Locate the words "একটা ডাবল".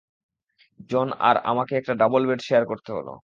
1.75-2.21